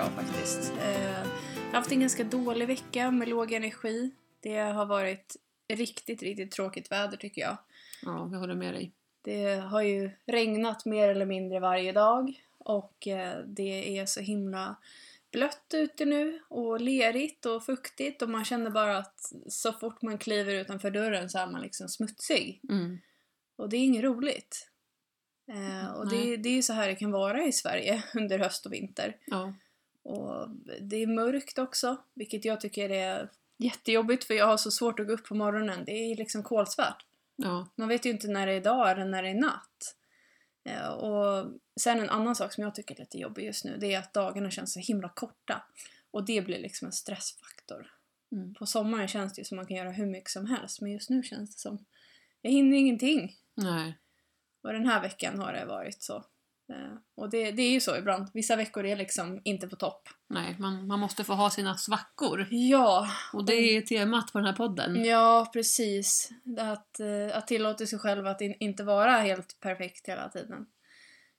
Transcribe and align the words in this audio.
jättebra 0.00 0.22
faktiskt. 0.22 0.72
Eh, 0.82 1.18
jag 1.54 1.72
har 1.72 1.72
haft 1.72 1.92
en 1.92 2.00
ganska 2.00 2.24
dålig 2.24 2.66
vecka 2.66 3.10
med 3.10 3.28
låg 3.28 3.52
energi. 3.52 4.10
Det 4.40 4.58
har 4.58 4.86
varit 4.86 5.36
riktigt, 5.68 6.22
riktigt 6.22 6.50
tråkigt 6.50 6.92
väder 6.92 7.16
tycker 7.16 7.42
jag. 7.42 7.56
Ja, 8.02 8.28
jag 8.32 8.38
håller 8.38 8.54
med 8.54 8.74
dig. 8.74 8.92
Det 9.22 9.54
har 9.54 9.82
ju 9.82 10.10
regnat 10.26 10.84
mer 10.84 11.08
eller 11.08 11.26
mindre 11.26 11.60
varje 11.60 11.92
dag 11.92 12.42
och 12.58 13.06
eh, 13.06 13.38
det 13.46 13.98
är 13.98 14.06
så 14.06 14.20
himla 14.20 14.76
blött 15.32 15.74
ute 15.74 16.04
nu 16.04 16.40
och 16.48 16.80
lerigt 16.80 17.46
och 17.46 17.64
fuktigt 17.64 18.22
och 18.22 18.30
man 18.30 18.44
känner 18.44 18.70
bara 18.70 18.98
att 18.98 19.32
så 19.48 19.72
fort 19.72 20.02
man 20.02 20.18
kliver 20.18 20.54
utanför 20.54 20.90
dörren 20.90 21.30
så 21.30 21.38
är 21.38 21.46
man 21.46 21.62
liksom 21.62 21.88
smutsig. 21.88 22.60
Mm. 22.68 22.98
Och 23.56 23.68
det 23.68 23.76
är 23.76 23.84
inget 23.84 24.04
roligt. 24.04 24.70
Eh, 25.48 25.90
och 25.92 26.08
det, 26.08 26.36
det 26.36 26.48
är 26.48 26.52
ju 26.52 26.62
så 26.62 26.72
här 26.72 26.88
det 26.88 26.94
kan 26.94 27.10
vara 27.10 27.44
i 27.44 27.52
Sverige 27.52 28.02
under 28.14 28.38
höst 28.38 28.66
och 28.66 28.72
vinter. 28.72 29.16
Ja. 29.26 29.54
Och 30.02 30.50
det 30.80 30.96
är 30.96 31.06
mörkt 31.06 31.58
också, 31.58 31.96
vilket 32.14 32.44
jag 32.44 32.60
tycker 32.60 32.90
är 32.90 33.30
jättejobbigt 33.58 34.24
för 34.24 34.34
jag 34.34 34.46
har 34.46 34.56
så 34.56 34.70
svårt 34.70 35.00
att 35.00 35.06
gå 35.06 35.12
upp 35.12 35.24
på 35.24 35.34
morgonen. 35.34 35.84
Det 35.84 35.92
är 35.92 36.16
liksom 36.16 36.42
kolsvart. 36.42 37.04
Ja. 37.36 37.68
Man 37.76 37.88
vet 37.88 38.06
ju 38.06 38.10
inte 38.10 38.28
när 38.28 38.46
det 38.46 38.52
är 38.52 38.60
dag 38.60 38.90
eller 38.90 39.04
när 39.04 39.22
det 39.22 39.28
är 39.28 39.34
natt. 39.34 39.96
Eh, 40.64 40.88
och 40.88 41.50
sen 41.80 42.00
en 42.00 42.10
annan 42.10 42.36
sak 42.36 42.52
som 42.52 42.64
jag 42.64 42.74
tycker 42.74 42.94
är 42.94 42.98
lite 42.98 43.18
jobbig 43.18 43.44
just 43.44 43.64
nu, 43.64 43.76
det 43.80 43.94
är 43.94 43.98
att 43.98 44.14
dagarna 44.14 44.50
känns 44.50 44.72
så 44.72 44.80
himla 44.80 45.08
korta. 45.08 45.62
Och 46.10 46.24
det 46.24 46.42
blir 46.42 46.58
liksom 46.58 46.86
en 46.86 46.92
stressfaktor. 46.92 47.86
Mm. 48.32 48.54
På 48.54 48.66
sommaren 48.66 49.08
känns 49.08 49.34
det 49.34 49.40
ju 49.40 49.44
som 49.44 49.56
man 49.56 49.66
kan 49.66 49.76
göra 49.76 49.90
hur 49.90 50.06
mycket 50.06 50.30
som 50.30 50.46
helst, 50.46 50.80
men 50.80 50.92
just 50.92 51.10
nu 51.10 51.22
känns 51.22 51.54
det 51.54 51.60
som 51.60 51.84
jag 52.42 52.50
hinner 52.50 52.76
ingenting. 52.76 53.36
Nej. 53.54 53.98
Och 54.62 54.72
den 54.72 54.86
här 54.86 55.02
veckan 55.02 55.38
har 55.38 55.52
det 55.52 55.64
varit 55.64 56.02
så. 56.02 56.24
Eh, 56.70 56.96
Och 57.14 57.30
det, 57.30 57.50
det 57.50 57.62
är 57.62 57.70
ju 57.70 57.80
så 57.80 57.96
ibland. 57.96 58.28
Vissa 58.34 58.56
veckor 58.56 58.84
är 58.84 58.96
liksom 58.96 59.40
inte 59.44 59.68
på 59.68 59.76
topp. 59.76 60.08
Nej, 60.28 60.56
man, 60.58 60.86
man 60.86 60.98
måste 61.00 61.24
få 61.24 61.32
ha 61.32 61.50
sina 61.50 61.76
svackor. 61.76 62.46
Ja, 62.50 63.08
Och 63.32 63.44
det 63.44 63.52
är 63.54 63.80
temat 63.82 64.32
på 64.32 64.38
den 64.38 64.46
här 64.46 64.52
podden. 64.54 65.04
ja 65.04 65.50
precis. 65.52 66.30
Att, 66.58 67.00
eh, 67.00 67.36
att 67.36 67.46
tillåta 67.46 67.86
sig 67.86 67.98
själv 67.98 68.26
att 68.26 68.40
in, 68.40 68.54
inte 68.60 68.84
vara 68.84 69.12
helt 69.12 69.60
perfekt 69.60 70.08
hela 70.08 70.28
tiden. 70.28 70.66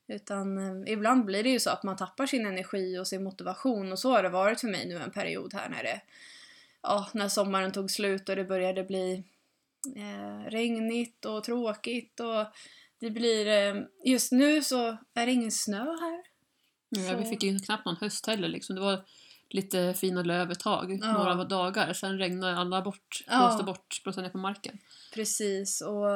Utan 0.08 0.58
eh, 0.86 0.92
ibland 0.92 1.24
blir 1.24 1.42
det 1.42 1.50
ju 1.50 1.60
så 1.60 1.70
att 1.70 1.82
man 1.82 1.96
tappar 1.96 2.26
sin 2.26 2.46
energi 2.46 2.98
och 2.98 3.06
sin 3.06 3.24
motivation 3.24 3.92
och 3.92 3.98
så 3.98 4.10
har 4.10 4.22
det 4.22 4.28
varit 4.28 4.60
för 4.60 4.68
mig 4.68 4.88
nu 4.88 4.96
en 4.96 5.10
period 5.10 5.54
här 5.54 5.68
när 5.68 5.82
det 5.82 6.00
ja, 6.82 7.08
när 7.14 7.28
sommaren 7.28 7.72
tog 7.72 7.90
slut 7.90 8.28
och 8.28 8.36
det 8.36 8.44
började 8.44 8.84
bli 8.84 9.24
eh, 9.96 10.50
regnigt 10.50 11.24
och 11.24 11.44
tråkigt 11.44 12.20
och 12.20 12.46
det 13.02 13.10
blir 13.10 13.46
eh, 13.46 13.82
just 14.04 14.32
nu 14.32 14.62
så 14.62 14.96
är 15.14 15.26
det 15.26 15.32
ingen 15.32 15.50
snö 15.50 15.84
här. 15.84 16.22
Ja, 16.88 17.16
vi 17.16 17.24
fick 17.24 17.42
ju 17.42 17.58
knappt 17.58 17.86
någon 17.86 17.96
höst 17.96 18.26
heller. 18.26 18.48
Liksom. 18.48 18.76
Det 18.76 18.82
var 18.82 19.04
lite 19.50 19.94
fina 19.94 20.22
löv 20.22 20.50
ett 20.50 20.60
tag, 20.60 20.98
Ja. 21.02 21.12
några 21.12 21.44
dagar. 21.44 21.92
Sen 21.92 22.18
regnade 22.18 22.56
alla 22.56 22.82
bort, 22.82 23.24
Ja. 23.26 23.38
blåste 23.38 23.64
bort, 23.64 24.00
blåste 24.04 24.22
ner 24.22 24.28
på 24.28 24.38
marken. 24.38 24.78
Precis, 25.14 25.80
och, 25.80 26.06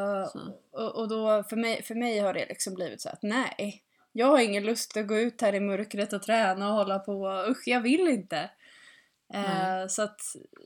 och, 0.72 0.96
och 0.96 1.08
då 1.08 1.44
för 1.48 1.56
mig, 1.56 1.82
för 1.82 1.94
mig 1.94 2.18
har 2.18 2.34
det 2.34 2.46
liksom 2.48 2.74
blivit 2.74 3.00
så 3.00 3.08
att 3.08 3.22
nej, 3.22 3.82
jag 4.12 4.26
har 4.26 4.38
ingen 4.38 4.64
lust 4.64 4.96
att 4.96 5.08
gå 5.08 5.18
ut 5.18 5.40
här 5.40 5.54
i 5.54 5.60
mörkret 5.60 6.12
och 6.12 6.22
träna 6.22 6.68
och 6.68 6.74
hålla 6.74 6.98
på. 6.98 7.44
Usch, 7.48 7.62
jag 7.68 7.80
vill 7.80 8.08
inte. 8.08 8.50
Eh, 9.34 9.86
så 9.88 10.02
att 10.02 10.20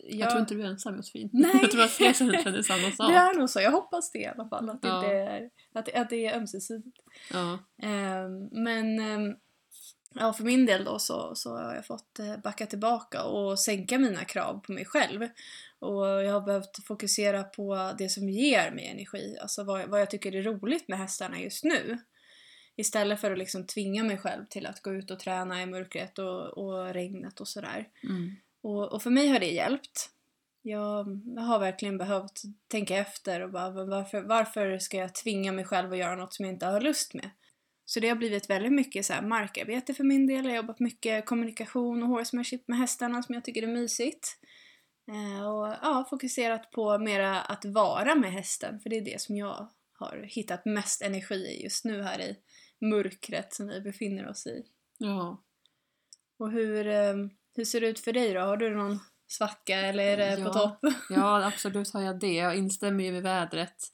Jag... 0.04 0.21
jag, 0.21 0.31
tror 0.31 0.41
inte 0.41 0.54
du 0.54 0.62
är 0.62 0.66
ensam 0.66 0.97
Josefin. 0.97 1.31
Nej. 1.32 1.50
Jag 1.62 1.71
tror 1.71 1.82
att 1.84 1.91
fler 1.91 2.12
känner 2.12 2.62
samma 2.62 2.91
sak. 2.97 3.10
det 3.12 3.16
är 3.16 3.34
nog 3.38 3.50
så. 3.50 3.60
Jag 3.60 3.71
hoppas 3.71 4.10
det 4.12 4.19
i 4.19 4.26
alla 4.26 4.48
fall. 4.48 4.71
Att, 4.71 4.82
det, 4.82 4.88
Ja. 4.88 4.97
inte 5.04 5.15
är, 5.16 5.50
att, 5.72 5.87
det- 5.87 5.94
att 5.94 6.10
det 6.10 6.26
är 6.26 6.37
ömsesidigt. 6.37 6.97
Ja. 7.32 7.53
Eh, 7.82 8.28
men 8.53 8.98
eh, 8.98 9.34
ja, 10.15 10.32
för 10.32 10.44
min 10.44 10.66
del 10.66 10.84
då 10.84 10.98
så, 10.98 11.34
så 11.34 11.56
har 11.56 11.75
jag 11.75 11.87
fått 11.87 12.19
eh, 12.19 12.37
backa 12.37 12.66
tillbaka 12.66 13.25
och 13.25 13.59
sänka 13.60 13.98
mina 13.98 14.25
krav 14.25 14.59
på 14.66 14.72
mig 14.72 14.84
själv. 14.84 15.28
Och 15.78 16.06
jag 16.06 16.32
har 16.32 16.41
behövt 16.41 16.84
fokusera 16.87 17.42
på 17.42 17.92
det 17.98 18.09
som 18.09 18.28
ger 18.28 18.71
mig 18.71 18.87
energi, 18.87 19.37
alltså 19.42 19.65
vad, 19.65 19.88
vad 19.88 20.00
jag 20.00 20.10
tycker 20.10 20.34
är 20.37 20.42
roligt 20.42 20.88
med 20.88 20.98
hästarna 20.98 21.41
just 21.41 21.65
nu. 21.65 21.98
Istället 22.77 23.21
för 23.21 23.31
att 23.32 23.38
liksom 23.38 23.66
tvinga 23.66 24.04
mig 24.04 24.19
själv 24.19 24.44
till 24.50 24.66
att 24.66 24.82
gå 24.82 24.92
ut 24.94 25.10
och 25.10 25.19
träna 25.19 25.62
i 25.62 25.66
mörkret 25.66 26.19
och, 26.19 26.59
och 26.59 26.92
regnet 26.94 27.41
och 27.41 27.48
sådär. 27.48 27.88
Mm. 28.04 28.37
Och, 28.62 28.93
och 28.93 29.03
för 29.03 29.10
mig 29.10 29.28
har 29.28 29.38
det 29.41 29.50
hjälpt. 29.50 30.10
Jag, 30.62 31.21
jag 31.37 31.43
har 31.43 31.59
verkligen 31.59 31.98
behövt 31.98 32.43
tänka 32.69 32.97
efter 32.97 33.41
och 33.41 33.50
bara 33.50 33.71
"Men 33.71 33.88
varför, 33.91 34.21
varför 34.22 34.78
ska 34.78 34.97
jag 34.97 35.15
tvinga 35.15 35.53
mig 35.53 35.65
själv 35.65 35.93
att 35.93 35.98
göra 35.98 36.16
något 36.16 36.34
som 36.34 36.44
jag 36.44 36.54
inte 36.54 36.66
har 36.66 36.81
lust 36.81 37.15
med? 37.15 37.31
Så 37.84 38.00
det 38.00 38.09
har 38.09 38.16
blivit 38.16 38.50
väldigt 38.50 38.72
mycket 38.72 39.06
så 39.06 39.15
markarbete 39.22 39.94
för 39.94 40.04
min 40.04 40.26
del. 40.26 40.44
Jag 40.44 40.50
har 40.50 40.56
jobbat 40.56 40.81
mycket 40.81 41.26
kommunikation 41.26 42.03
och 42.03 42.09
horsemanship 42.09 42.69
med 42.69 42.78
hästarna 42.78 43.22
som 43.22 43.34
jag 43.34 43.44
tycker 43.44 43.62
är 43.62 43.66
mysigt. 43.66 44.28
Eh, 45.09 45.48
och 45.48 45.66
ja, 45.82 46.06
fokuserat 46.10 46.71
på 46.71 46.98
mera 46.98 47.41
att 47.41 47.65
vara 47.65 48.15
med 48.15 48.32
hästen, 48.32 48.81
för 48.81 48.91
det 48.91 48.97
är 48.97 49.04
det 49.04 49.21
som 49.21 49.37
jag 49.37 49.69
har 49.92 50.27
hittat 50.28 50.65
mest 50.65 51.03
energi 51.03 51.34
i 51.34 51.62
just 51.62 51.84
nu 51.84 52.03
här 52.03 52.21
i 52.21 52.37
mörkret 52.78 53.54
som 53.54 53.66
vi 53.69 53.81
befinner 53.81 54.28
oss 54.28 54.47
i. 54.47 54.65
ja. 54.98 55.42
Och 56.38 56.50
hur, 56.53 56.87
eh, 56.87 57.15
hur 57.56 57.65
ser 57.65 57.81
det 57.81 57.87
ut 57.87 58.00
för 58.00 58.12
dig 58.12 58.34
då? 58.34 58.41
Har 58.41 58.56
du 58.56 58.77
någon 58.77 58.99
svacka 59.28 59.77
eller 59.81 60.05
är 60.19 60.37
det 60.37 60.37
på 60.43 60.49
Ja. 60.49 60.53
topp? 60.53 60.78
Ja, 61.11 61.44
absolut 61.47 61.93
har 61.93 62.03
jag 62.03 62.19
det. 62.21 62.33
Jag 62.34 62.56
instämmer 62.56 63.05
ju 63.05 63.12
med 63.12 63.22
vädret. 63.22 63.87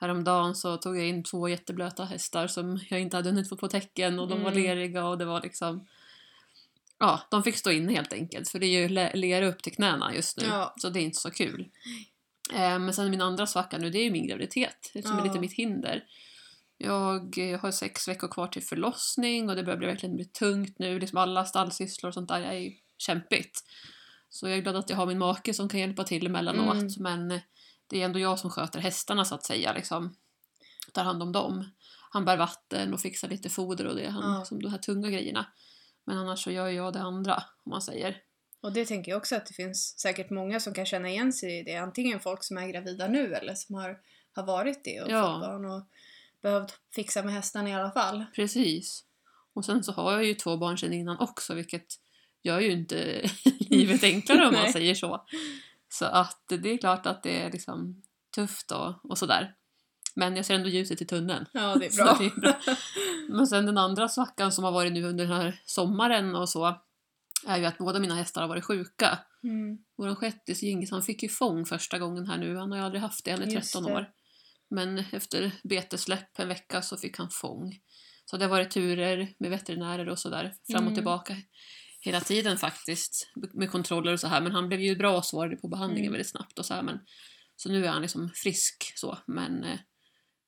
Häromdagen 0.00 0.54
så 0.54 0.76
tog 0.76 0.98
jag 0.98 1.06
in 1.06 1.24
två 1.24 1.48
jätteblöta 1.48 2.04
hästar 2.04 2.46
som 2.46 2.80
jag 2.90 3.00
inte 3.00 3.16
hade 3.16 3.28
hunnit 3.30 3.48
få 3.48 3.56
på 3.56 3.68
täcken 3.68 4.18
och 4.18 4.28
de 4.28 4.42
var 4.42 4.50
Mm. 4.50 4.62
leriga 4.62 5.06
och 5.06 5.18
det 5.18 5.24
var 5.24 5.40
liksom... 5.42 5.86
Ja, 6.98 7.20
de 7.30 7.42
fick 7.42 7.56
stå 7.56 7.70
inne 7.70 7.92
helt 7.92 8.12
enkelt 8.12 8.48
för 8.48 8.58
det 8.58 8.66
är 8.66 8.80
ju 8.80 8.88
le- 8.88 9.14
lera 9.14 9.46
upp 9.46 9.62
till 9.62 9.72
knäna 9.74 10.14
just 10.14 10.36
nu. 10.36 10.44
Ja. 10.46 10.74
Så 10.78 10.88
det 10.90 11.00
är 11.00 11.02
inte 11.02 11.18
så 11.18 11.30
kul. 11.30 11.68
Eh, 12.54 12.78
men 12.78 12.92
sen 12.94 13.10
min 13.10 13.20
andra 13.22 13.46
svacka 13.46 13.78
nu, 13.78 13.90
det 13.90 13.98
är 13.98 14.04
ju 14.04 14.10
min 14.10 14.26
graviditet. 14.26 14.90
Det 14.94 15.02
som 15.02 15.12
är 15.12 15.18
Ja. 15.18 15.24
lite 15.24 15.40
mitt 15.40 15.52
hinder. 15.52 16.04
Jag 16.78 17.58
har 17.60 17.70
sex 17.70 18.08
veckor 18.08 18.28
kvar 18.28 18.46
till 18.46 18.62
förlossning 18.62 19.48
och 19.50 19.56
det 19.56 19.62
börjar 19.62 19.78
bli, 19.78 19.86
verkligen 19.86 20.16
bli 20.16 20.24
tungt 20.24 20.78
nu. 20.78 20.98
Liksom 20.98 21.18
alla 21.18 21.44
stallsysslor 21.44 22.08
och 22.08 22.14
sånt 22.14 22.28
där 22.28 22.40
är 22.40 22.72
kämpigt. 22.98 23.64
Så 24.28 24.48
jag 24.48 24.58
är 24.58 24.62
glad 24.62 24.76
att 24.76 24.90
jag 24.90 24.96
har 24.96 25.06
min 25.06 25.18
make 25.18 25.54
som 25.54 25.68
kan 25.68 25.80
hjälpa 25.80 26.04
till 26.04 26.26
emellanåt. 26.26 26.76
Mm. 26.76 26.88
Men 26.98 27.40
det 27.86 28.00
är 28.00 28.04
ändå 28.04 28.18
jag 28.18 28.38
som 28.38 28.50
sköter 28.50 28.80
hästarna 28.80 29.24
så 29.24 29.34
att 29.34 29.44
säga. 29.44 29.72
Liksom. 29.72 30.14
Tar 30.92 31.04
hand 31.04 31.22
om 31.22 31.32
dem. 31.32 31.70
Han 32.10 32.24
bär 32.24 32.36
vatten 32.36 32.94
och 32.94 33.00
fixar 33.00 33.28
lite 33.28 33.48
foder 33.48 33.86
och 33.86 33.96
det. 33.96 34.08
Han, 34.08 34.34
Ja. 34.34 34.44
som 34.44 34.62
de 34.62 34.68
här 34.68 34.78
tunga 34.78 35.10
grejerna. 35.10 35.46
Men 36.04 36.18
annars 36.18 36.44
så 36.44 36.50
gör 36.50 36.68
jag 36.68 36.92
det 36.92 37.00
andra, 37.00 37.34
om 37.64 37.70
man 37.70 37.82
säger. 37.82 38.16
Och 38.60 38.72
det 38.72 38.84
tänker 38.86 39.10
jag 39.12 39.16
också 39.18 39.36
att 39.36 39.46
det 39.46 39.54
finns 39.54 39.98
säkert 39.98 40.30
många 40.30 40.60
som 40.60 40.74
kan 40.74 40.86
känna 40.86 41.08
igen 41.08 41.32
sig 41.32 41.58
i 41.58 41.62
det. 41.62 41.76
Antingen 41.76 42.20
folk 42.20 42.44
som 42.44 42.58
är 42.58 42.68
gravida 42.68 43.08
nu 43.08 43.34
eller 43.34 43.54
som 43.54 43.74
har, 43.74 43.98
har 44.32 44.46
varit 44.46 44.84
det 44.84 45.00
och 45.00 45.10
Ja. 45.10 45.32
fått 45.32 45.40
barn 45.40 45.64
och 45.64 45.82
behövt 46.46 46.80
fixa 46.94 47.22
med 47.22 47.34
hästarna 47.34 47.70
i 47.70 47.74
alla 47.74 47.90
fall. 47.90 48.24
Precis. 48.34 49.04
Och 49.54 49.64
sen 49.64 49.84
så 49.84 49.92
har 49.92 50.12
jag 50.12 50.24
ju 50.24 50.34
två 50.34 50.56
barn 50.56 50.78
sedan 50.78 50.92
innan 50.92 51.18
också, 51.18 51.54
vilket 51.54 51.86
gör 52.42 52.60
ju 52.60 52.72
inte 52.72 53.30
livet 53.70 54.04
enklare 54.04 54.46
om 54.46 54.54
man 54.54 54.72
säger 54.72 54.94
så. 54.94 55.26
Så 55.88 56.04
att 56.04 56.42
det 56.48 56.70
är 56.70 56.78
klart 56.78 57.06
att 57.06 57.22
det 57.22 57.40
är 57.40 57.52
liksom 57.52 58.02
tufft 58.34 58.70
och, 58.70 59.10
och 59.10 59.18
sådär. 59.18 59.54
Men 60.14 60.36
jag 60.36 60.44
ser 60.46 60.54
ändå 60.54 60.68
ljuset 60.68 61.02
i 61.02 61.04
tunneln. 61.06 61.46
Ja, 61.52 61.76
det 61.76 61.86
är 61.86 61.96
bra. 62.04 62.16
det 62.18 62.24
är 62.24 62.40
bra. 62.40 62.54
Men 63.28 63.46
sen 63.46 63.66
den 63.66 63.78
andra 63.78 64.08
svackan 64.08 64.52
som 64.52 64.64
har 64.64 64.72
varit 64.72 64.92
nu 64.92 65.04
under 65.04 65.24
den 65.26 65.36
här 65.36 65.60
sommaren 65.64 66.34
och 66.34 66.48
så 66.48 66.80
är 67.46 67.58
ju 67.58 67.64
att 67.64 67.78
båda 67.78 67.98
mina 67.98 68.14
hästar 68.14 68.40
har 68.40 68.48
varit 68.48 68.64
sjuka. 68.64 69.18
Mm. 69.42 69.78
Vår 69.96 70.14
shettis 70.14 70.62
Gingis 70.62 70.90
han 70.90 71.02
fick 71.02 71.22
ju 71.22 71.28
fång 71.28 71.64
första 71.66 71.98
gången 71.98 72.26
här 72.26 72.38
nu. 72.38 72.56
Han 72.56 72.70
har 72.70 72.78
ju 72.78 72.84
aldrig 72.84 73.02
haft 73.02 73.24
det, 73.24 73.30
han 73.30 73.42
är 73.42 73.46
Just 73.46 73.72
13 73.72 73.84
det. 73.84 73.94
år. 73.94 74.10
Men 74.70 74.98
efter 75.12 75.52
betesläpp 75.64 76.38
en 76.38 76.48
vecka 76.48 76.82
så 76.82 76.96
fick 76.96 77.18
han 77.18 77.30
fång. 77.30 77.78
Så 78.24 78.36
det 78.36 78.44
har 78.44 78.50
varit 78.50 78.70
turer 78.70 79.34
med 79.38 79.50
veterinärer 79.50 80.08
och 80.08 80.18
sådär 80.18 80.54
fram 80.66 80.76
och 80.76 80.82
Mm. 80.82 80.94
tillbaka 80.94 81.36
hela 82.00 82.20
tiden 82.20 82.56
faktiskt 82.58 83.28
med 83.52 83.70
kontroller 83.70 84.12
och 84.12 84.20
så 84.20 84.26
här. 84.26 84.40
Men 84.40 84.52
han 84.52 84.68
blev 84.68 84.80
ju 84.80 84.96
bra 84.96 85.16
och 85.16 85.24
svarade 85.24 85.56
på 85.56 85.68
behandlingen 85.68 86.04
Mm. 86.08 86.12
väldigt 86.12 86.30
snabbt 86.30 86.58
och 86.58 86.66
så 86.66 86.74
här. 86.74 86.82
Men, 86.82 86.98
så 87.56 87.68
nu 87.68 87.84
är 87.84 87.88
han 87.88 88.02
liksom 88.02 88.30
frisk 88.34 88.92
så. 88.96 89.18
Men 89.26 89.64
eh, 89.64 89.78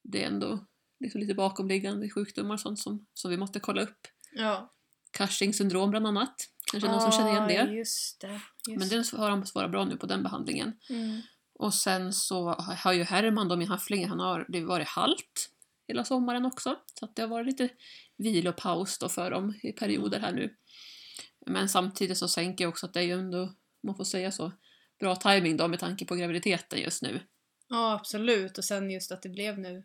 det 0.05 0.23
är 0.23 0.27
ändå 0.27 0.67
liksom 1.01 1.21
lite 1.21 1.35
bakomliggande 1.35 2.11
sjukdomar 2.11 2.55
och 2.55 2.61
sånt 2.61 2.79
som, 2.79 3.07
som 3.15 3.31
vi 3.31 3.37
måste 3.37 3.61
kolla 3.61 3.83
upp. 3.83 3.99
Ja. 4.33 4.75
Cushing 5.13 5.55
syndrom 5.55 5.91
bland 5.91 6.07
annat. 6.07 6.35
Kanske 6.71 6.91
någon 6.91 7.01
som 7.01 7.13
känner 7.13 7.31
igen 7.31 7.67
det. 7.67 7.73
just 7.75 8.21
det. 8.21 8.41
Just. 8.69 8.79
Men 8.79 8.89
den 8.89 9.05
har 9.21 9.31
han 9.31 9.47
svarat 9.47 9.71
bra 9.71 9.85
nu 9.85 9.97
på 9.97 10.07
den 10.07 10.23
behandlingen. 10.23 10.73
Mm. 10.91 11.21
Och 11.59 11.75
sen 11.75 12.13
så 12.13 12.49
har 12.59 12.93
ju 12.93 13.03
Herman 13.03 13.49
då, 13.49 13.57
min 13.57 13.69
haffling, 13.69 14.09
han 14.09 14.21
har 14.21 14.47
det 14.49 14.65
varit 14.65 14.89
halt 14.89 15.51
hela 15.89 16.05
sommaren 16.05 16.47
också. 16.47 16.77
Så 16.95 17.05
att 17.05 17.17
det 17.17 17.23
har 17.23 17.29
varit 17.29 17.47
lite 17.47 17.69
vilopaus 18.17 18.99
då 18.99 19.09
för 19.09 19.31
dem 19.31 19.55
i 19.63 19.73
perioder 19.73 20.21
här 20.21 20.33
nu. 20.33 20.57
Men 21.47 21.69
samtidigt 21.69 22.19
så 22.19 22.29
sänker 22.29 22.65
jag 22.65 22.69
också 22.69 22.87
att 22.87 22.95
det 22.95 23.01
är 23.01 23.05
ju 23.05 23.13
ändå, 23.13 23.55
man 23.83 23.95
får 23.97 24.05
säga 24.05 24.33
så, 24.33 24.53
bra 25.01 25.17
timing 25.17 25.57
då 25.57 25.69
med 25.69 25.79
tanke 25.79 26.05
på 26.05 26.15
graviditeten 26.15 26.81
just 26.81 27.03
nu. 27.03 27.21
Ja, 27.69 27.93
absolut. 27.93 28.59
Och 28.59 28.65
sen 28.65 28.91
just 28.91 29.13
att 29.13 29.23
det 29.23 29.29
blev 29.29 29.59
nu. 29.59 29.85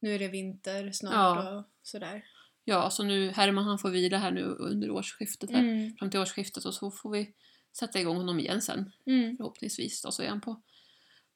Nu 0.00 0.14
är 0.14 0.18
det 0.18 0.28
vinter 0.28 0.92
snart 0.92 1.14
Ja. 1.14 1.50
och 1.58 1.64
sådär. 1.82 2.24
Ja, 2.64 2.90
så 2.90 3.02
nu 3.04 3.30
Herman 3.30 3.64
han 3.64 3.78
får 3.78 3.90
vila 3.90 4.18
här 4.18 4.30
nu 4.30 4.42
under 4.42 4.90
årsskiftet 4.90 5.50
här. 5.50 5.58
Mm. 5.58 5.96
Fram 5.96 6.10
till 6.10 6.20
årsskiftet 6.20 6.64
och 6.64 6.74
så 6.74 6.90
får 6.90 7.10
vi 7.10 7.34
sätta 7.78 8.00
igång 8.00 8.16
honom 8.16 8.40
igen 8.40 8.62
sen 8.62 8.92
Mm. 9.06 9.36
förhoppningsvis. 9.36 10.02
Då, 10.02 10.10
så 10.10 10.22
är 10.22 10.28
han 10.28 10.40
på, 10.40 10.62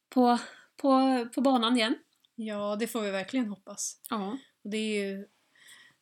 på, 0.08 0.38
på, 0.76 1.26
på 1.34 1.40
banan 1.40 1.76
igen. 1.76 1.98
Ja, 2.34 2.76
det 2.76 2.86
får 2.86 3.00
vi 3.02 3.10
verkligen 3.10 3.46
hoppas. 3.46 4.00
Ja. 4.10 4.38
Och 4.64 4.70
det 4.70 4.76
är 4.76 5.04
ju 5.06 5.26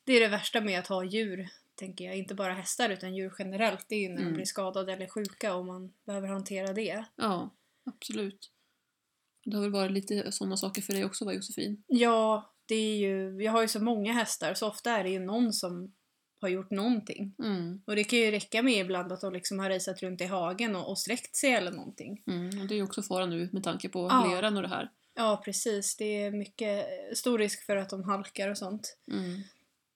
det, 0.03 0.13
är 0.13 0.19
det 0.21 0.27
värsta 0.27 0.61
med 0.61 0.79
att 0.79 0.87
ha 0.87 1.03
djur, 1.03 1.49
tänker 1.75 2.05
jag. 2.05 2.17
Inte 2.17 2.35
bara 2.35 2.53
hästar 2.53 2.89
utan 2.89 3.15
djur 3.15 3.33
generellt. 3.39 3.85
Det 3.89 3.95
är 3.95 3.99
ju 3.99 4.09
när 4.09 4.15
de 4.17 4.21
Mm. 4.21 4.33
blir 4.33 4.45
skadade 4.45 4.93
eller 4.93 5.07
sjuka 5.07 5.55
och 5.55 5.65
man 5.65 5.93
behöver 6.05 6.27
hantera 6.27 6.73
det. 6.73 7.05
Ja, 7.15 7.49
absolut. 7.85 8.51
Det 9.45 9.55
har 9.55 9.61
väl 9.63 9.71
varit 9.71 9.91
lite 9.91 10.31
sådana 10.31 10.57
saker 10.57 10.81
för 10.81 10.93
dig 10.93 11.05
också 11.05 11.25
va 11.25 11.33
Josefin? 11.33 11.83
Ja, 11.87 12.51
det 12.65 12.75
är 12.75 12.95
ju, 12.97 13.43
jag 13.43 13.51
har 13.51 13.61
ju 13.61 13.67
så 13.67 13.83
många 13.83 14.13
hästar 14.13 14.53
så 14.53 14.67
ofta 14.67 14.91
är 14.91 15.03
det 15.03 15.09
ju 15.09 15.19
någon 15.19 15.53
som 15.53 15.93
har 16.41 16.49
gjort 16.49 16.71
någonting. 16.71 17.35
Mm. 17.39 17.81
Och 17.85 17.95
det 17.95 18.03
kan 18.03 18.19
ju 18.19 18.31
räcka 18.31 18.63
med 18.63 18.73
ibland 18.85 19.11
att 19.11 19.21
de 19.21 19.33
liksom 19.33 19.59
har 19.59 19.69
raceat 19.69 20.03
runt 20.03 20.21
i 20.21 20.25
hagen 20.25 20.75
och, 20.75 20.89
och 20.89 20.99
sträckt 20.99 21.35
sig 21.35 21.53
eller 21.53 21.71
någonting. 21.71 22.23
Mm. 22.27 22.61
Och 22.61 22.67
det 22.67 22.73
är 22.73 22.77
ju 22.77 22.83
också 22.83 23.01
fara 23.03 23.25
nu 23.25 23.49
med 23.53 23.63
tanke 23.63 23.89
på 23.89 24.07
Ja. 24.11 24.31
leran 24.31 24.57
och 24.57 24.63
det 24.63 24.69
här. 24.69 24.89
Ja, 25.15 25.41
precis. 25.45 25.95
Det 25.95 26.23
är 26.23 26.31
mycket 26.31 26.87
stor 27.17 27.37
risk 27.37 27.65
för 27.65 27.75
att 27.75 27.89
de 27.89 28.03
halkar 28.03 28.49
och 28.49 28.57
sånt. 28.57 28.97
Mm. 29.11 29.41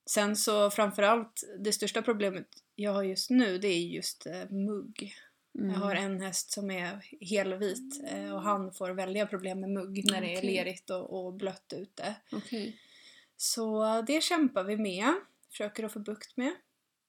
Sen 0.10 0.36
så 0.36 0.70
framförallt, 0.70 1.44
det 1.60 1.74
största 1.74 2.02
problemet 2.02 2.48
jag 2.76 2.94
har 2.94 3.04
just 3.04 3.30
nu 3.30 3.58
det 3.58 3.68
är 3.68 3.80
just 3.80 4.26
eh, 4.26 4.50
mugg. 4.50 5.16
Mm. 5.60 5.72
Jag 5.72 5.80
har 5.80 5.96
en 5.96 6.22
häst 6.22 6.52
som 6.52 6.72
är 6.72 7.06
helvit 7.22 8.04
eh, 8.12 8.36
och 8.36 8.42
han 8.42 8.74
får 8.74 8.90
väldiga 8.90 9.26
problem 9.26 9.60
med 9.60 9.70
mugg 9.70 10.12
när 10.12 10.22
det 10.22 10.36
är 10.36 10.42
lerigt 10.42 10.90
och, 10.90 11.26
och 11.26 11.34
blött 11.34 11.74
ute. 11.76 12.16
Okej. 12.32 12.78
Så 13.38 14.02
det 14.08 14.24
kämpar 14.24 14.64
vi 14.64 14.78
med. 14.78 15.14
Försöker 15.50 15.84
att 15.84 15.94
få 15.94 16.00
bukt 16.00 16.38
med. 16.38 16.56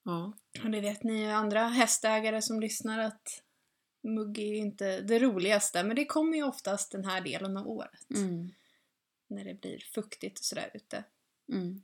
Ja. 0.04 0.32
Och 0.64 0.70
det 0.70 0.80
vet 0.80 1.02
ni 1.02 1.30
andra 1.30 1.68
hästägare 1.68 2.42
som 2.42 2.60
lyssnar 2.60 2.98
att 2.98 3.42
mugg 4.02 4.38
är 4.38 4.54
inte 4.54 5.00
det 5.00 5.18
roligaste 5.18 5.84
men 5.84 5.96
det 5.96 6.04
kommer 6.04 6.36
ju 6.36 6.42
oftast 6.42 6.92
den 6.92 7.04
här 7.04 7.20
delen 7.20 7.56
av 7.56 7.68
året. 7.68 8.10
Mm. 8.16 8.50
När 9.28 9.44
det 9.44 9.60
blir 9.60 9.78
fuktigt 9.78 10.38
och 10.38 10.44
sådär 10.44 10.70
ute. 10.74 11.04
Mm. 11.52 11.82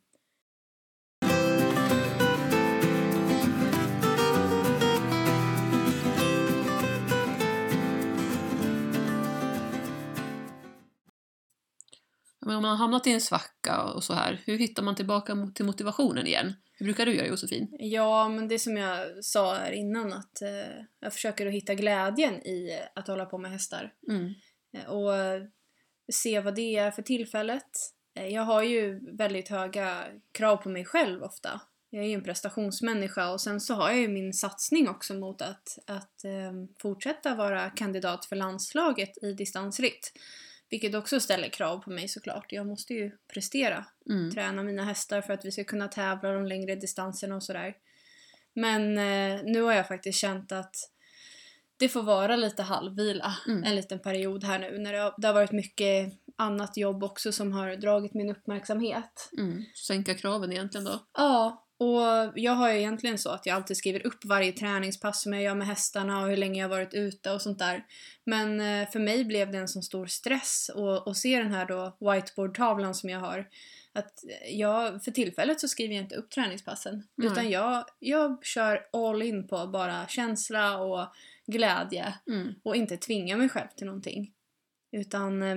Men 12.46 12.56
om 12.56 12.62
man 12.62 12.70
har 12.70 12.76
hamnat 12.76 13.06
i 13.06 13.12
en 13.12 13.20
svacka 13.20 13.82
och 13.82 14.04
så 14.04 14.14
här, 14.14 14.42
hur 14.46 14.58
hittar 14.58 14.82
man 14.82 14.94
tillbaka 14.94 15.50
till 15.54 15.64
motivationen 15.64 16.26
igen? 16.26 16.54
Hur 16.78 16.86
brukar 16.86 17.06
du 17.06 17.14
göra 17.14 17.26
Josefin? 17.26 17.68
Ja, 17.78 18.28
men 18.28 18.48
det 18.48 18.58
som 18.58 18.76
jag 18.76 19.24
sa 19.24 19.54
här 19.54 19.72
innan 19.72 20.12
att 20.12 20.42
eh, 20.42 20.84
jag 21.00 21.12
försöker 21.12 21.46
att 21.46 21.52
hitta 21.52 21.74
glädjen 21.74 22.34
i 22.34 22.80
att 22.94 23.08
hålla 23.08 23.26
på 23.26 23.38
med 23.38 23.50
hästar. 23.50 23.92
Mm. 24.08 24.34
Eh, 24.76 24.90
och 24.90 25.12
se 26.12 26.40
vad 26.40 26.54
det 26.54 26.76
är 26.76 26.90
för 26.90 27.02
tillfället. 27.02 27.70
Eh, 28.18 28.26
Jag 28.26 28.42
har 28.42 28.62
ju 28.62 29.00
väldigt 29.16 29.48
höga 29.48 30.04
krav 30.32 30.56
på 30.56 30.68
mig 30.68 30.84
själv 30.84 31.22
ofta. 31.22 31.60
Jag 31.90 32.04
är 32.04 32.08
ju 32.08 32.14
en 32.14 32.24
prestationsmänniska 32.24 33.30
och 33.30 33.40
sen 33.40 33.60
så 33.60 33.74
har 33.74 33.90
jag 33.90 33.98
ju 33.98 34.08
min 34.08 34.32
satsning 34.32 34.88
också 34.88 35.14
mot 35.14 35.42
att, 35.42 35.78
att 35.86 36.24
eh, 36.24 36.52
fortsätta 36.82 37.34
vara 37.34 37.70
kandidat 37.70 38.26
för 38.26 38.36
landslaget 38.36 39.22
i 39.22 39.32
distansritt. 39.32 40.12
Vilket 40.70 40.94
också 40.94 41.20
ställer 41.20 41.48
krav 41.48 41.78
på 41.78 41.90
mig 41.90 42.08
såklart. 42.08 42.52
Jag 42.52 42.66
måste 42.66 42.94
ju 42.94 43.10
prestera 43.34 43.84
Mm. 44.10 44.30
träna 44.30 44.62
mina 44.62 44.84
hästar 44.84 45.20
för 45.22 45.32
att 45.32 45.44
vi 45.44 45.52
ska 45.52 45.64
kunna 45.64 45.88
tävla 45.88 46.32
de 46.32 46.46
längre 46.46 46.74
distanserna 46.74 47.36
och 47.36 47.42
sådär. 47.42 47.74
Men 48.54 48.98
eh, 48.98 49.42
nu 49.44 49.62
har 49.62 49.72
jag 49.72 49.88
faktiskt 49.88 50.18
känt 50.18 50.52
att 50.52 50.74
det 51.76 51.88
får 51.88 52.02
vara 52.02 52.36
lite 52.36 52.62
halvvila 52.62 53.34
Mm. 53.48 53.64
en 53.64 53.76
liten 53.76 53.98
period 53.98 54.44
här 54.44 54.58
nu 54.58 54.78
när 54.78 54.92
det 54.92 54.98
har, 54.98 55.14
det 55.18 55.26
har 55.26 55.34
varit 55.34 55.52
mycket 55.52 56.12
annat 56.36 56.76
jobb 56.76 57.04
också 57.04 57.32
som 57.32 57.52
har 57.52 57.76
dragit 57.76 58.14
min 58.14 58.30
uppmärksamhet. 58.30 59.30
Mm. 59.38 59.64
Sänka 59.86 60.14
kraven 60.14 60.52
egentligen 60.52 60.84
då? 60.84 61.06
Ja, 61.12 61.65
och 61.78 62.32
jag 62.34 62.52
har 62.52 62.72
ju 62.72 62.78
egentligen 62.78 63.18
så 63.18 63.30
att 63.30 63.46
jag 63.46 63.56
alltid 63.56 63.76
skriver 63.76 64.06
upp 64.06 64.24
varje 64.24 64.52
träningspass 64.52 65.22
som 65.22 65.32
jag 65.32 65.42
gör 65.42 65.54
med 65.54 65.66
hästarna 65.66 66.22
och 66.22 66.28
hur 66.28 66.36
länge 66.36 66.60
jag 66.60 66.68
har 66.68 66.76
varit 66.76 66.94
ute 66.94 67.30
och 67.30 67.42
sånt 67.42 67.58
där. 67.58 67.84
Men 68.24 68.60
eh, 68.60 68.90
för 68.90 68.98
mig 68.98 69.24
blev 69.24 69.52
det 69.52 69.58
en 69.58 69.68
sån 69.68 69.82
stor 69.82 70.06
stress 70.06 70.70
att 71.06 71.16
se 71.16 71.38
den 71.38 71.52
här 71.52 71.66
då 71.66 71.96
whiteboardtavlan 72.00 72.94
som 72.94 73.10
jag 73.10 73.20
har. 73.20 73.48
Att 73.92 74.24
jag, 74.50 75.04
för 75.04 75.10
tillfället 75.10 75.60
så 75.60 75.68
skriver 75.68 75.94
jag 75.94 76.04
inte 76.04 76.16
upp 76.16 76.30
träningspassen. 76.30 77.02
Nej. 77.14 77.28
Utan 77.32 77.50
jag, 77.50 77.84
jag 77.98 78.44
kör 78.44 78.86
all 78.92 79.22
in 79.22 79.48
på 79.48 79.66
bara 79.66 80.06
känsla 80.08 80.78
och 80.78 81.06
glädje 81.46 82.14
Mm. 82.28 82.54
och 82.62 82.76
inte 82.76 82.96
tvinga 82.96 83.36
mig 83.36 83.48
själv 83.48 83.68
till 83.76 83.86
någonting. 83.86 84.32
Utan 84.92 85.42
eh, 85.42 85.56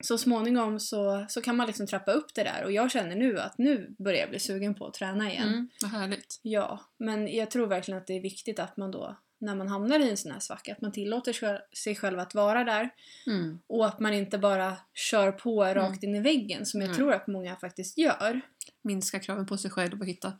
så 0.00 0.18
småningom 0.18 0.80
så, 0.80 1.26
så 1.28 1.40
kan 1.42 1.56
man 1.56 1.66
liksom 1.66 1.86
trappa 1.86 2.12
upp 2.12 2.34
det 2.34 2.42
där 2.42 2.64
och 2.64 2.72
jag 2.72 2.90
känner 2.90 3.16
nu 3.16 3.38
att 3.40 3.58
nu 3.58 3.94
börjar 3.98 4.20
jag 4.20 4.30
bli 4.30 4.38
sugen 4.38 4.74
på 4.74 4.86
att 4.86 4.94
träna 4.94 5.30
igen. 5.32 5.48
Mm. 5.48 5.68
Vad 5.82 5.90
härligt. 5.90 6.40
Ja, 6.42 6.80
men 6.98 7.28
jag 7.36 7.50
tror 7.50 7.66
verkligen 7.66 7.98
att 8.00 8.06
det 8.06 8.16
är 8.16 8.20
viktigt 8.20 8.58
att 8.58 8.76
man 8.76 8.90
då 8.90 9.16
när 9.38 9.54
man 9.54 9.68
hamnar 9.68 10.00
i 10.00 10.10
en 10.10 10.16
sån 10.16 10.32
här 10.32 10.40
svacka, 10.40 10.72
att 10.72 10.80
man 10.80 10.92
tillåter 10.92 11.32
sig- 11.76 11.94
själv 11.96 12.18
att 12.18 12.34
vara 12.34 12.64
där 12.64 12.90
Mm. 13.26 13.58
och 13.66 13.86
att 13.86 14.00
man 14.00 14.14
inte 14.14 14.38
bara 14.38 14.76
kör 14.94 15.32
på 15.32 15.64
rakt 15.64 16.02
in 16.02 16.14
i 16.14 16.20
väggen 16.20 16.66
som 16.66 16.80
jag 16.80 16.88
Nej. 16.88 16.96
tror 16.96 17.12
att 17.12 17.26
många 17.26 17.56
faktiskt 17.56 17.98
gör. 17.98 18.40
Minska 18.82 19.20
kraven 19.20 19.46
på 19.46 19.56
sig 19.56 19.70
själv 19.70 20.00
och 20.00 20.06
hitta, 20.06 20.32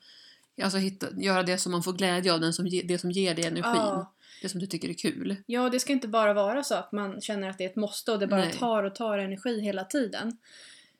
alltså 0.62 0.78
hitta, 0.78 1.06
göra 1.16 1.42
det 1.42 1.58
som 1.58 1.72
man 1.72 1.82
får 1.82 1.92
glädje 1.92 2.32
av, 2.34 2.40
den 2.40 2.52
som 2.52 2.64
det 2.84 3.00
som 3.00 3.10
ger 3.10 3.34
dig 3.34 3.44
energin. 3.46 3.72
Ja. 3.74 4.13
Det 4.42 4.48
som 4.48 4.60
du 4.60 4.66
tycker 4.66 4.88
är 4.88 4.94
kul. 4.94 5.36
Ja, 5.46 5.68
det 5.68 5.80
ska 5.80 5.92
inte 5.92 6.08
bara 6.08 6.32
vara 6.32 6.62
så 6.62 6.74
att 6.74 6.92
man 6.92 7.20
känner 7.20 7.50
att 7.50 7.58
det 7.58 7.64
är 7.64 7.68
ett 7.68 7.76
måste 7.76 8.12
och 8.12 8.18
det 8.18 8.26
bara 8.26 8.40
Nej. 8.40 8.52
tar 8.52 8.82
och 8.82 8.94
tar 8.94 9.18
energi 9.18 9.60
hela 9.60 9.84
tiden. 9.84 10.38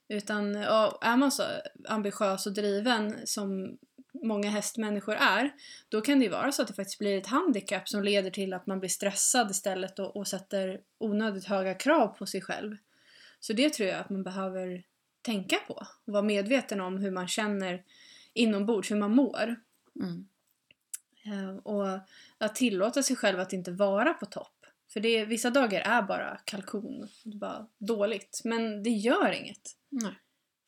Utan 0.09 0.55
ja, 0.55 0.99
är 1.03 1.17
man 1.17 1.33
så 1.33 1.43
ambitiös 1.89 2.47
och 2.47 2.53
driven 2.53 3.27
som 3.27 3.79
många 4.23 4.51
hästmänniskor 4.51 5.15
är, 5.15 5.51
då 5.89 6.01
kan 6.01 6.19
det 6.19 6.25
ju 6.25 6.31
vara 6.31 6.53
så 6.53 6.63
att 6.63 6.69
det 6.69 6.75
faktiskt 6.75 6.99
blir 6.99 7.19
ett 7.19 7.27
handikapp 7.27 7.89
som 7.89 8.03
leder 8.03 8.31
till 8.31 8.53
att 8.53 8.67
man 8.67 8.81
blir 8.81 8.91
stressad 8.91 9.51
istället 9.51 9.99
och, 9.99 10.17
och 10.17 10.29
sätter 10.29 10.81
onödigt 10.99 11.45
höga 11.45 11.75
krav 11.75 12.09
på 12.09 12.27
sig 12.27 12.41
själv. 12.41 12.77
Så 13.41 13.53
det 13.53 13.71
tror 13.71 13.89
jag 13.89 14.01
att 14.01 14.11
man 14.11 14.23
behöver 14.23 14.83
tänka 15.23 15.57
på 15.67 15.75
och 15.75 16.13
vara 16.13 16.23
medveten 16.23 16.81
om 16.81 16.99
hur 16.99 17.11
man 17.11 17.29
känner 17.29 17.83
inombords, 18.33 18.91
hur 18.91 18.97
man 18.97 19.15
mår. 19.15 19.57
Mm. 20.03 20.29
Eh, 21.27 21.57
Och 21.57 21.99
att 22.39 22.55
tillåta 22.55 23.03
sig 23.03 23.17
själv 23.17 23.41
att 23.41 23.53
inte 23.53 23.71
vara 23.71 24.15
på 24.15 24.27
topp. 24.27 24.67
För 24.93 25.01
det, 25.01 25.25
vissa 25.25 25.51
dagar 25.51 25.81
är 25.81 26.03
bara 26.03 26.41
kalkon, 26.45 27.09
det 27.25 27.37
är 27.37 27.39
bara 27.39 27.67
dåligt. 27.79 28.41
Men 28.45 28.83
det 28.83 28.91
gör 28.91 29.33
inget. 29.33 29.77
Nej. 29.89 30.15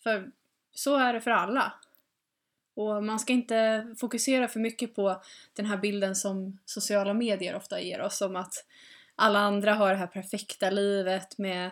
För 0.03 0.31
så 0.75 0.97
är 0.97 1.13
det 1.13 1.21
för 1.21 1.31
alla. 1.31 1.73
Och 2.75 3.05
man 3.05 3.21
ska 3.21 3.33
inte 3.33 3.87
fokusera 4.01 4.49
för 4.49 4.61
mycket 4.61 4.95
på 4.95 5.23
den 5.55 5.67
här 5.67 5.77
bilden 5.77 6.17
som 6.17 6.59
sociala 6.65 7.15
medier 7.15 7.57
ofta 7.57 7.81
ger 7.81 8.01
oss 8.01 8.21
om 8.21 8.37
att 8.37 8.55
alla 9.15 9.39
andra 9.39 9.75
har 9.75 9.91
det 9.91 9.97
här 9.97 10.07
perfekta 10.07 10.71
livet 10.71 11.39
med 11.39 11.67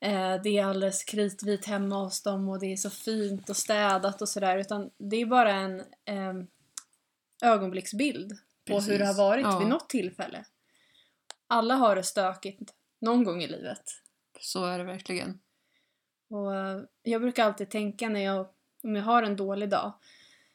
eh, 0.00 0.42
det 0.42 0.58
är 0.58 0.64
alldeles 0.64 1.04
kritvitt 1.04 1.66
hemma 1.66 2.04
hos 2.04 2.22
dem 2.22 2.48
och 2.48 2.60
det 2.60 2.72
är 2.72 2.76
så 2.76 2.90
fint 2.90 3.50
och 3.50 3.56
städat 3.56 4.22
och 4.22 4.28
sådär 4.28 4.58
utan 4.58 4.90
det 4.98 5.16
är 5.16 5.26
bara 5.26 5.52
en 5.52 5.80
eh, 6.04 6.34
ögonblicksbild 7.44 8.32
på 8.66 8.80
hur 8.80 8.98
det 8.98 9.04
har 9.04 9.12
Precis. 9.12 9.18
varit 9.18 9.42
Ja. 9.46 9.58
vid 9.58 9.68
något 9.68 9.88
tillfälle. 9.88 10.44
Alla 11.46 11.74
har 11.74 11.96
det 11.96 12.02
stökigt 12.02 12.72
någon 13.00 13.24
gång 13.24 13.42
i 13.42 13.46
livet. 13.46 13.82
Så 14.40 14.64
är 14.66 14.78
det 14.78 14.84
verkligen. 14.84 15.40
Och 16.30 16.54
eh, 16.56 16.80
jag 17.02 17.20
brukar 17.22 17.44
alltid 17.44 17.70
tänka 17.70 18.08
när 18.08 18.20
jag, 18.20 18.46
om 18.82 18.96
jag 18.96 19.02
har 19.02 19.22
en 19.22 19.36
dålig 19.36 19.68
dag, 19.70 19.92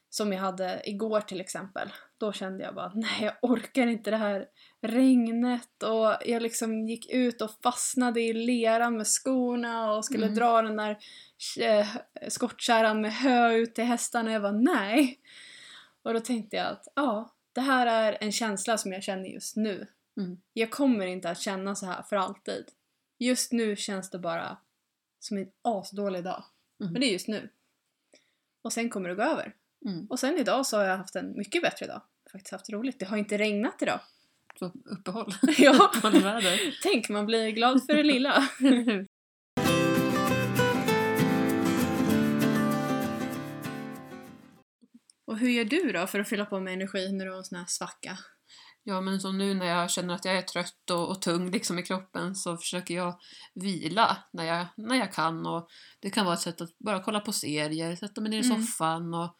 som 0.09 0.33
jag 0.33 0.39
hade 0.39 0.81
igår 0.89 1.21
till 1.21 1.41
exempel, 1.41 1.89
då 2.17 2.33
kände 2.33 2.63
jag 2.63 2.75
bara 2.75 2.91
nej 2.95 3.21
jag 3.21 3.33
orkar 3.41 3.87
inte 3.87 4.11
det 4.11 4.17
här 4.17 4.45
regnet 4.81 5.83
och 5.83 6.15
jag 6.25 6.41
liksom 6.41 6.87
gick 6.87 7.09
ut 7.13 7.41
och 7.41 7.51
fastnade 7.63 8.21
i 8.21 8.33
leran 8.33 8.97
med 8.97 9.07
skorna 9.07 9.91
och 9.93 10.05
skulle 10.05 10.25
Mm. 10.25 10.35
dra 10.37 10.61
den 10.61 10.77
där 10.77 10.97
eh, 11.59 11.87
skottkärran 12.29 13.01
med 13.01 13.13
hö 13.13 13.51
ut 13.53 13.75
till 13.75 13.83
hästarna 13.83 14.29
och 14.29 14.35
jag 14.35 14.39
var 14.41 14.51
nej. 14.75 15.19
Och 16.03 16.13
då 16.13 16.19
tänkte 16.19 16.55
jag 16.55 16.67
att 16.67 16.87
ja, 16.95 17.35
det 17.53 17.61
här 17.61 17.87
är 17.87 18.17
en 18.21 18.31
känsla 18.31 18.77
som 18.77 18.91
jag 18.91 19.03
känner 19.03 19.29
just 19.29 19.55
nu. 19.55 19.87
Mm. 20.17 20.41
Jag 20.53 20.71
kommer 20.71 21.07
inte 21.07 21.29
att 21.29 21.41
känna 21.41 21.75
så 21.75 21.85
här 21.85 22.03
för 22.03 22.15
alltid. 22.15 22.65
Just 23.19 23.51
nu 23.51 23.75
känns 23.75 24.09
det 24.09 24.19
bara 24.19 24.57
som 25.19 25.37
en 25.37 25.51
asdålig 25.61 26.23
dag. 26.23 26.43
Mm. 26.81 26.93
Men 26.93 27.01
det 27.01 27.07
är 27.07 27.11
just 27.11 27.27
nu. 27.27 27.49
Och 28.63 28.73
sen 28.73 28.89
kommer 28.89 29.09
det 29.09 29.15
gå 29.15 29.23
över. 29.23 29.55
Mm. 29.85 30.07
Och 30.09 30.19
sen 30.19 30.37
idag 30.37 30.65
så 30.65 30.77
har 30.77 30.83
jag 30.83 30.97
haft 30.97 31.15
en 31.15 31.37
mycket 31.37 31.61
bättre 31.61 31.87
dag. 31.87 32.01
Faktiskt 32.31 32.51
haft 32.51 32.69
roligt. 32.69 32.99
Det 32.99 33.05
har 33.05 33.17
inte 33.17 33.37
regnat 33.37 33.81
idag. 33.81 33.99
Så 34.59 34.71
uppehåll. 34.85 35.33
Ja, 35.57 35.91
tänk 36.83 37.09
man 37.09 37.25
blir 37.25 37.49
glad 37.49 37.85
för 37.85 37.93
det 37.93 38.03
lilla. 38.03 38.49
Och 45.31 45.37
hur 45.37 45.49
gör 45.49 45.65
du 45.65 45.91
då 45.91 46.07
för 46.07 46.19
att 46.19 46.29
fylla 46.29 46.45
på 46.45 46.59
med 46.59 46.73
energi 46.73 47.11
när 47.11 47.25
du 47.25 47.31
har 47.31 47.37
en 47.37 47.43
sån 47.43 47.57
här 47.57 47.65
svacka? 47.67 48.17
Ja, 48.83 49.01
men 49.01 49.19
som 49.19 49.37
nu 49.37 49.53
när 49.53 49.65
jag 49.65 49.91
känner 49.91 50.13
att 50.13 50.25
jag 50.25 50.37
är 50.37 50.41
trött 50.41 50.89
och, 50.91 51.09
och 51.09 51.21
tung 51.21 51.51
liksom 51.51 51.79
i 51.79 51.83
kroppen 51.83 52.35
så 52.35 52.57
försöker 52.57 52.93
jag 52.95 53.19
vila 53.53 54.17
när 54.33 54.43
jag, 54.43 54.65
när 54.77 54.95
jag 54.95 55.13
kan. 55.13 55.45
Och 55.45 55.69
det 55.99 56.09
kan 56.09 56.25
vara 56.25 56.35
ett 56.35 56.41
sätt 56.41 56.61
att 56.61 56.77
bara 56.77 57.03
kolla 57.03 57.19
på 57.19 57.31
serier, 57.31 57.95
sätta 57.95 58.21
mig 58.21 58.29
ner 58.29 58.43
i 58.43 58.45
Mm. 58.45 58.61
soffan 58.61 59.13
och 59.13 59.37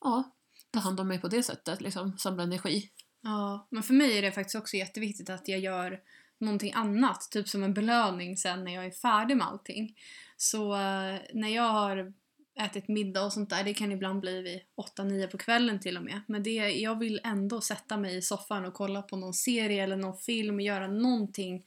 ja, 0.00 0.36
ta 0.70 0.80
hand 0.80 1.00
om 1.00 1.08
mig 1.08 1.20
på 1.20 1.28
det 1.28 1.42
sättet, 1.42 1.80
liksom 1.80 2.18
samla 2.18 2.42
energi. 2.42 2.90
Ja, 3.22 3.68
men 3.70 3.82
för 3.82 3.94
mig 3.94 4.18
är 4.18 4.22
det 4.22 4.32
faktiskt 4.32 4.56
också 4.56 4.76
jätteviktigt 4.76 5.30
att 5.30 5.48
jag 5.48 5.60
gör 5.60 6.00
någonting 6.40 6.72
annat, 6.72 7.28
typ 7.30 7.48
som 7.48 7.62
en 7.62 7.74
belöning 7.74 8.36
sen 8.36 8.64
när 8.64 8.74
jag 8.74 8.86
är 8.86 8.90
färdig 8.90 9.36
med 9.36 9.46
allting. 9.46 9.96
Så 10.36 10.74
eh, 10.74 11.20
när 11.34 11.48
jag 11.48 11.70
har 11.70 12.12
ätit 12.60 12.88
middag 12.88 13.24
och 13.24 13.32
sånt 13.32 13.50
där, 13.50 13.64
det 13.64 13.74
kan 13.74 13.92
ibland 13.92 14.20
bli 14.20 14.42
vid 14.42 14.60
8-9 14.98 15.26
på 15.26 15.38
kvällen 15.38 15.80
till 15.80 15.96
och 15.96 16.02
med. 16.02 16.20
Men 16.28 16.42
det, 16.42 16.50
jag 16.54 16.98
vill 16.98 17.20
ändå 17.24 17.60
sätta 17.60 17.96
mig 17.96 18.16
i 18.16 18.22
soffan 18.22 18.64
och 18.64 18.74
kolla 18.74 19.02
på 19.02 19.16
någon 19.16 19.34
serie 19.34 19.82
eller 19.84 19.96
någon 19.96 20.18
film 20.18 20.54
och 20.54 20.62
göra 20.62 20.88
någonting 20.88 21.66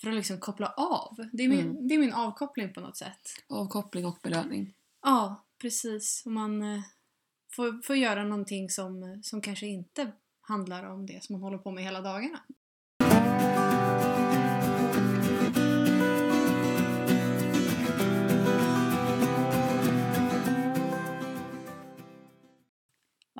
för 0.00 0.08
att 0.08 0.14
liksom 0.14 0.38
koppla 0.40 0.66
av. 0.76 1.16
Det 1.32 1.42
är 1.44 1.48
min, 1.48 1.60
Mm. 1.70 1.88
det 1.88 1.94
är 1.94 1.98
min 1.98 2.12
avkoppling 2.12 2.72
på 2.72 2.80
något 2.80 2.96
sätt. 2.96 3.20
Avkoppling 3.48 4.06
och 4.06 4.18
belöning. 4.22 4.74
Ja, 5.02 5.44
precis. 5.60 6.22
Och 6.26 6.32
man 6.32 6.62
eh, 6.62 6.80
får, 7.52 7.82
får 7.82 7.96
göra 7.96 8.24
någonting 8.24 8.70
som, 8.70 9.20
som 9.22 9.40
kanske 9.40 9.66
inte 9.66 10.12
handlar 10.40 10.84
om 10.84 11.06
det 11.06 11.24
som 11.24 11.32
man 11.32 11.42
håller 11.42 11.58
på 11.58 11.70
med 11.70 11.84
hela 11.84 12.00
dagarna. 12.00 12.40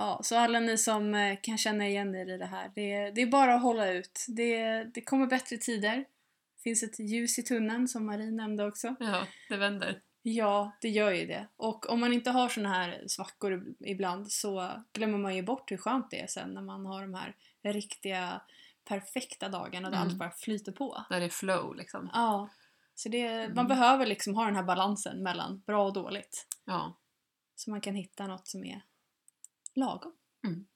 Ja, 0.02 0.20
så 0.22 0.36
alla 0.38 0.60
ni 0.60 0.78
som 0.78 1.14
eh, 1.14 1.38
kan 1.42 1.58
känna 1.58 1.88
igen 1.88 2.14
er 2.14 2.30
i 2.34 2.38
det 2.38 2.46
här, 2.46 2.72
det, 2.74 3.10
det 3.10 3.22
är 3.22 3.26
bara 3.26 3.54
att 3.54 3.62
hålla 3.62 3.92
ut. 3.92 4.24
Det, 4.28 4.84
det 4.84 5.00
kommer 5.00 5.26
bättre 5.26 5.56
tider. 5.56 5.96
Det 6.56 6.62
finns 6.62 6.82
ett 6.82 6.98
ljus 6.98 7.38
i 7.38 7.42
tunneln 7.42 7.88
som 7.88 8.06
Marie 8.06 8.30
nämnde 8.30 8.64
också. 8.66 8.94
Ja, 9.00 9.26
det 9.48 9.56
vänder. 9.56 10.00
Ja, 10.22 10.72
det 10.80 10.88
gör 10.88 11.10
ju 11.12 11.26
det. 11.26 11.46
Och 11.56 11.90
om 11.90 12.00
man 12.00 12.12
inte 12.12 12.30
har 12.30 12.48
såna 12.48 12.68
här 12.68 13.04
svackor 13.06 13.64
ibland 13.80 14.32
så 14.32 14.70
glömmer 14.92 15.18
man 15.18 15.36
ju 15.36 15.42
bort 15.42 15.70
hur 15.70 15.76
skönt 15.76 16.10
det 16.10 16.20
är 16.20 16.26
sen 16.26 16.54
när 16.54 16.62
man 16.62 16.86
har 16.86 17.02
de 17.02 17.14
här 17.14 17.34
riktiga 17.62 18.40
perfekta 18.84 19.48
dagarna 19.48 19.90
där 19.90 19.96
Mm. 19.96 20.08
allt 20.08 20.18
bara 20.18 20.30
flyter 20.30 20.72
på. 20.72 21.04
När 21.10 21.20
det 21.20 21.26
är 21.26 21.30
flow 21.30 21.76
liksom. 21.76 22.10
Ja. 22.12 22.48
Så 22.94 23.08
det, 23.08 23.38
man 23.48 23.50
Mm. 23.50 23.66
behöver 23.68 24.06
liksom 24.06 24.34
ha 24.34 24.44
den 24.44 24.56
här 24.56 24.62
balansen 24.62 25.22
mellan 25.22 25.62
bra 25.66 25.84
och 25.86 25.92
dåligt. 25.92 26.46
Ja. 26.64 26.96
Så 27.56 27.70
man 27.70 27.80
kan 27.80 27.94
hitta 27.94 28.26
något 28.26 28.46
som 28.48 28.64
är 28.64 28.82
lagom. 29.76 30.12
Mm. 30.44 30.66